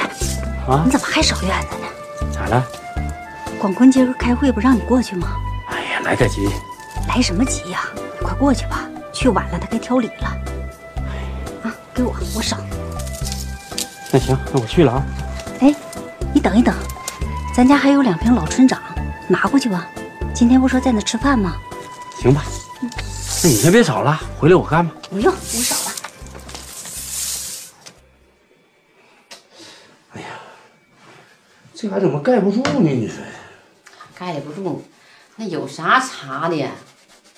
[0.68, 2.34] 啊你怎么还少院子呢？
[2.34, 2.66] 咋了？
[3.60, 5.28] 广坤今儿开会不让你过去吗？
[5.70, 6.50] 哎呀，来得及。
[7.08, 7.82] 来什么急呀？
[8.20, 10.28] 你快过去吧，去晚了他该挑理了。
[11.64, 12.58] 啊，给我，我省。
[14.12, 15.06] 那行，那我去了啊。
[15.60, 15.74] 哎，
[16.34, 16.74] 你等一等，
[17.56, 18.80] 咱家还有两瓶老村长，
[19.28, 19.88] 拿过去吧。
[20.34, 21.56] 今天不说在那吃饭吗？
[22.20, 22.44] 行吧，
[22.82, 24.92] 那你先别吵了，回来我干吧。
[25.10, 25.76] 不用，我少
[31.98, 32.00] 了。
[32.00, 32.90] 这还怎么盖不住呢？
[32.90, 33.18] 你说？
[34.16, 34.84] 盖不住，
[35.38, 36.66] 那有啥查的？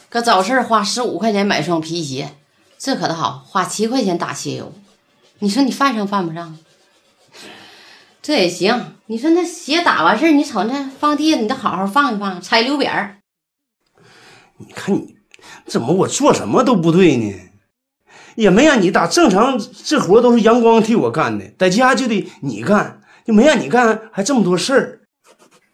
[0.09, 2.31] 搁早市花十五块钱买双皮鞋，
[2.77, 4.73] 这可倒好，花七块钱打鞋油。
[5.39, 6.57] 你说你犯上犯不上？
[8.21, 8.95] 这也行。
[9.05, 13.17] 你说那鞋打完事儿，你瞅那放地下，你得好好放一放，踩溜扁儿。
[14.57, 15.15] 你看你
[15.65, 17.33] 怎么我做什么都不对呢？
[18.35, 22.98] 也没让你打，正常这活都是阳光替我干的，在家就得你干，
[23.29, 25.01] 就没让你干，还这么多事儿。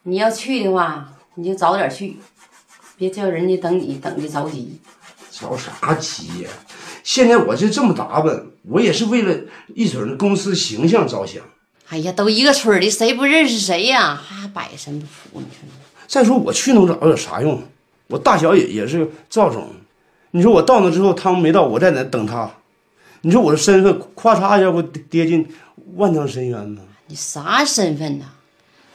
[0.03, 2.17] 你要去的话，你就早点去，
[2.97, 4.77] 别叫人家等你等的着急。
[5.31, 6.49] 着啥急呀？
[7.01, 9.33] 现在我就这么打扮，我也是为了
[9.73, 11.41] 一准的公司形象着想。
[11.87, 14.13] 哎呀，都一个村的，谁不认识谁呀？
[14.15, 15.65] 还摆身不服，你说
[16.07, 17.63] 再说我去能找有啥用？
[18.07, 19.69] 我大小也也是赵总，
[20.31, 22.51] 你说我到那之后，他们没到，我在那等他？
[23.21, 25.47] 你说我的身份，咵嚓一下，我跌进
[25.95, 26.81] 万丈深渊呢？
[27.07, 28.25] 你啥身份呐？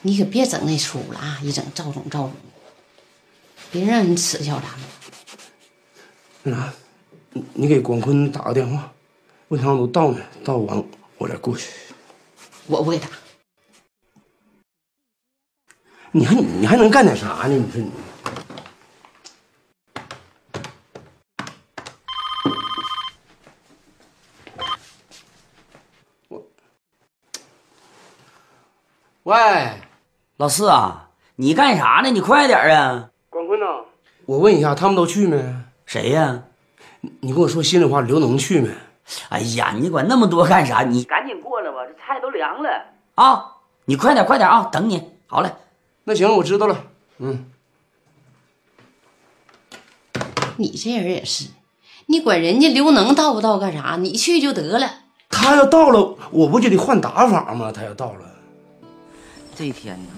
[0.01, 1.39] 你可别整那出了啊！
[1.43, 2.33] 一整赵总赵总，
[3.71, 4.89] 别让人耻笑咱们。
[6.43, 6.73] 那啥，
[7.31, 8.91] 你你给广坤打个电话，
[9.49, 10.19] 问他们都到没？
[10.43, 10.83] 到完
[11.17, 11.69] 我再过去。
[12.65, 13.07] 我不给打。
[16.11, 17.49] 你还你还能干点啥呢？
[17.49, 17.91] 你说你。
[29.31, 29.37] 喂，
[30.35, 31.07] 老四啊，
[31.37, 32.11] 你干啥呢？
[32.11, 33.11] 你快点啊！
[33.29, 33.65] 广坤呐，
[34.25, 35.41] 我问一下，他们都去没？
[35.85, 36.43] 谁呀？
[37.21, 38.69] 你跟我说心里话，刘能去没？
[39.29, 40.81] 哎呀，你管那么多干啥？
[40.81, 42.69] 你赶紧过来吧，这菜都凉了
[43.15, 43.55] 啊！
[43.85, 44.67] 你快点，快点啊！
[44.69, 45.01] 等你。
[45.27, 45.49] 好嘞，
[46.03, 46.75] 那行，我知道了。
[47.19, 47.45] 嗯，
[50.57, 51.47] 你这人也是，
[52.07, 53.95] 你管人家刘能到不到干啥？
[53.95, 54.89] 你去就得了。
[55.29, 57.71] 他要到了，我不就得换打法吗？
[57.71, 58.25] 他要到了，
[59.61, 60.09] 这一天呢，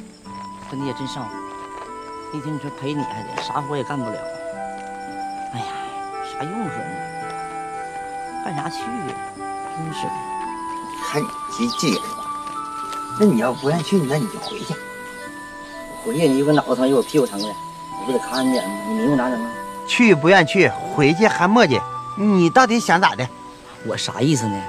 [0.72, 1.30] 跟你也真上火。
[2.32, 4.18] 一天你说陪你还得啥活也干不了。
[5.54, 5.66] 哎呀，
[6.32, 6.96] 啥用说呢？
[8.46, 9.16] 干啥去呀？
[9.76, 10.14] 真是的。
[11.06, 11.28] 看你
[11.68, 12.24] 这这人吧，
[13.20, 14.74] 那你要不愿意去，那你就回去。
[16.06, 17.46] 回去你又跟脑子疼又有屁股疼的，
[18.00, 18.76] 我不得看见吗？
[18.88, 19.52] 你迷糊咋整啊？
[19.86, 21.82] 去不愿去，回去还磨叽，
[22.16, 23.28] 你到底想咋的？
[23.86, 24.64] 我啥意思呢？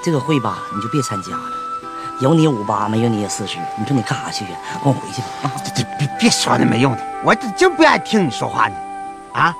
[0.00, 1.61] 这个会吧，你就别参加了。
[2.22, 3.58] 有你五八，没有你也四十。
[3.76, 4.50] 你说你干啥去呀？
[4.82, 5.26] 跟我回去吧。
[5.42, 8.76] 啊，这这别别说那没用的，我这就不爱听你说话呢。
[9.32, 9.52] 啊，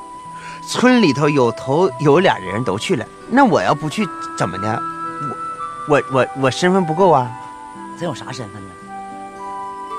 [0.69, 4.09] 村里头有头有脸的人都去了，那我要不去
[4.39, 4.81] 怎么的？
[5.89, 7.29] 我我我我身份不够啊？
[7.99, 8.75] 咱有啥身份呢？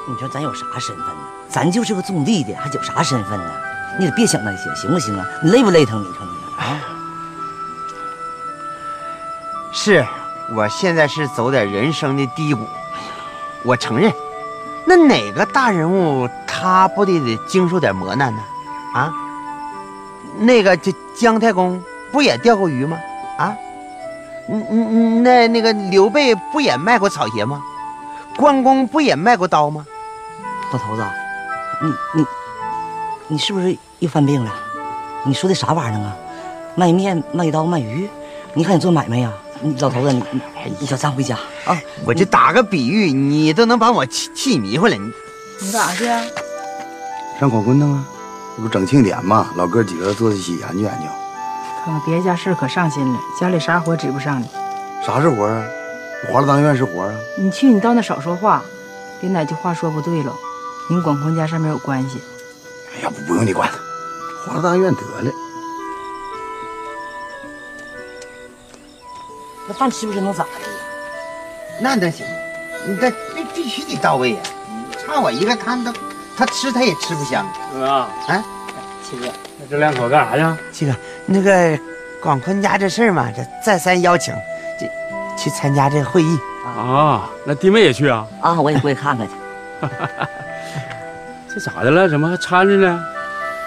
[0.08, 1.22] 你说咱有啥身份呢？
[1.50, 3.52] 咱就是个种地的，还有啥身份呢？
[4.00, 5.26] 你得别想那些，行不行啊？
[5.44, 6.02] 你累不累腾？
[6.02, 6.80] 你说你啊？
[9.74, 10.06] 是，
[10.56, 12.62] 我现在是走点人生的低谷，
[13.64, 14.12] 我承认。
[14.86, 18.44] 那哪个大人物他不得得经受点磨难呢？
[18.94, 19.14] 啊？
[20.40, 21.82] 那个这姜太公
[22.12, 23.00] 不也钓过鱼吗？
[23.38, 23.56] 啊？
[24.50, 27.64] 嗯嗯嗯，那那个刘备不也卖过草鞋吗？
[28.36, 29.86] 关公不也卖过刀吗？
[30.72, 31.06] 老头子，
[31.82, 32.26] 你你
[33.30, 34.52] 你是不是又犯病了？
[35.24, 36.16] 你说的啥玩意儿啊？
[36.76, 38.10] 卖面、卖刀、卖鱼，
[38.54, 39.32] 你看你做买卖呀？
[39.80, 40.42] 老头子，你你
[40.80, 41.36] 你叫咱回家
[41.66, 41.80] 啊！
[42.06, 44.96] 我就打个比喻，你都能把我气气迷糊了。
[44.96, 45.12] 你
[45.62, 46.22] 你干啥去啊？
[47.40, 48.06] 上广坤那啊，
[48.56, 51.08] 这不整庆典嘛，老哥几个坐一起研究研究。
[51.84, 54.48] 看看别家事可上心了，家里啥活指不上你。
[55.06, 55.66] 啥是活啊？
[56.32, 57.14] 华了当院是活啊？
[57.38, 58.62] 你去，你到那少说话，
[59.20, 60.34] 别哪句话说不对了。
[60.90, 62.22] 你广坤家上面有关系。
[62.96, 63.78] 哎呀不不用你管他，
[64.52, 65.32] 华了当院得了。
[69.68, 70.50] 那饭吃不吃能咋的？
[71.80, 72.26] 那能行？
[72.86, 74.40] 你这必必须得到位呀！
[75.00, 75.94] 差我一个，他都
[76.38, 77.48] 他吃他也吃不香。
[77.74, 78.10] 哥啊，
[79.04, 80.62] 七哥，那这两口干啥去？
[80.72, 80.94] 七哥，
[81.26, 81.80] 那个
[82.22, 84.36] 广坤家这事儿嘛，这再三邀请，
[84.80, 84.86] 这
[85.42, 87.30] 去参加这个会议啊。
[87.46, 88.28] 那弟妹也去啊？
[88.42, 89.34] 啊，我也过去看看去。
[91.56, 92.10] 这咋的了？
[92.10, 93.04] 怎么还搀着呢？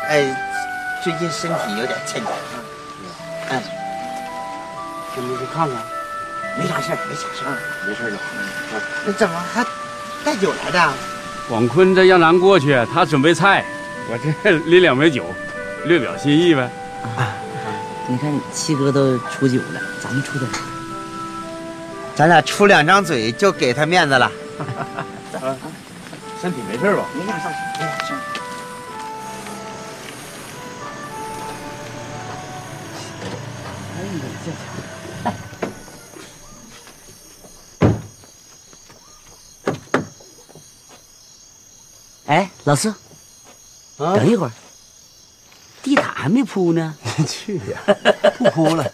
[0.09, 0.24] 哎，
[1.03, 2.30] 最近身体有点欠佳。
[3.51, 3.62] 嗯。
[5.16, 5.78] 跟着去看看，
[6.58, 7.56] 没啥事儿，没啥事儿，
[7.88, 8.22] 没事就好。
[9.06, 9.64] 那怎么还
[10.22, 10.92] 带酒来的？
[11.48, 13.64] 广坤这让咱过去，他准备菜，
[14.10, 15.24] 我这拎两杯酒，
[15.84, 16.70] 略表心意呗。
[17.16, 17.32] 啊，
[18.06, 20.50] 你看七哥都出酒了，咱们出点。
[22.14, 24.30] 咱俩出两张嘴就给他面子了。
[26.42, 27.04] 身体没事吧？
[27.14, 28.12] 没啥事儿，没啥事
[42.66, 42.92] 哎，老四，
[43.96, 44.52] 等一会儿，
[45.84, 46.96] 地毯还没铺呢。
[47.24, 47.80] 去呀，
[48.38, 48.84] 不铺了。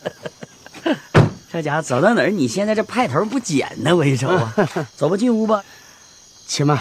[1.50, 3.96] 这家伙走到哪儿，你现在这派头不减呢？
[3.96, 4.54] 我一瞅啊，
[4.94, 5.64] 走吧，进屋吧。
[6.46, 6.78] 且慢，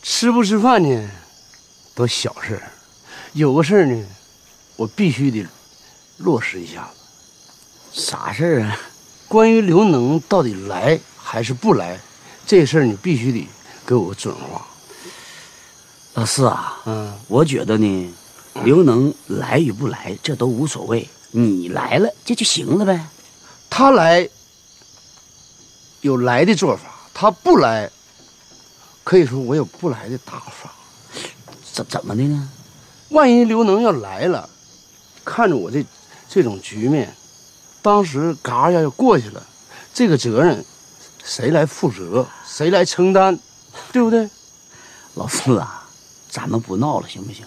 [0.00, 1.10] 吃不吃饭呢，
[1.92, 2.62] 都小事儿，
[3.32, 4.06] 有个事儿呢，
[4.76, 5.44] 我必须得
[6.18, 8.00] 落实一下子。
[8.00, 8.78] 啥事儿啊？
[9.26, 11.98] 关于刘能到底来还是不来，
[12.46, 13.48] 这事儿你必须得
[13.86, 14.66] 给我个准话。
[16.14, 18.14] 老四啊，嗯，我觉得呢，
[18.64, 23.06] 刘能来与不来这都无所谓，你来了这就行了呗。
[23.70, 24.28] 他来
[26.00, 26.82] 有来的做法，
[27.14, 27.90] 他不来，
[29.04, 30.72] 可以说我有不来的打法。
[31.72, 32.48] 怎怎么的呢？
[33.10, 34.48] 万一刘能要来了，
[35.24, 35.84] 看着我这
[36.28, 37.14] 这种局面，
[37.82, 39.46] 当时嘎一下就过去了，
[39.92, 40.64] 这个责任
[41.22, 42.26] 谁来负责？
[42.48, 43.38] 谁来承担？
[43.92, 44.28] 对不对？
[45.14, 45.82] 老四啊。
[46.28, 47.46] 咱们不闹了，行不行？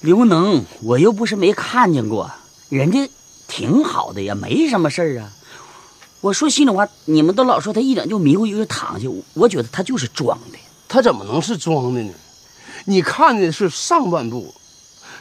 [0.00, 2.28] 刘能，我又不是没看见过，
[2.68, 3.08] 人家
[3.46, 5.30] 挺好的呀，没什么事儿啊。
[6.20, 10.58] 我说心里话，你们都老说他一整就迷糊，一个躺下，我觉得他就是装的。
[10.88, 12.12] 他怎么能是装的呢？
[12.86, 14.52] 你看的是上半部，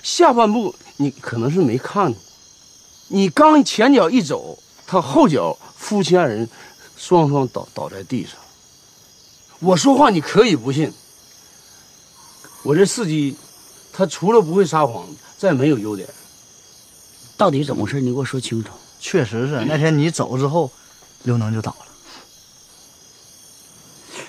[0.01, 2.11] 下半部你可能是没看。
[3.09, 4.57] 你刚前脚一走，
[4.87, 6.49] 他后脚夫妻二人
[6.97, 8.33] 双双倒倒在地上。
[9.61, 10.91] 我说话你可以不信。
[12.63, 13.35] 我这司机，
[13.93, 15.05] 他除了不会撒谎，
[15.37, 16.09] 再没有优点。
[17.37, 18.01] 到底怎么回事？
[18.01, 18.71] 你给我说清楚。
[18.99, 20.71] 确实是那天你走之后，
[21.23, 21.85] 刘能就倒了。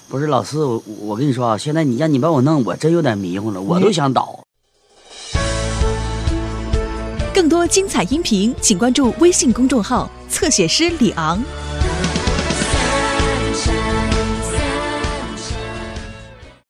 [0.08, 4.44] 不是老四，我我跟你说啊，现在你让你把我弄，我真有点迷糊了，我都想倒。
[7.32, 11.42] 更多精彩音频，请关注微信公众号“侧写师李昂”。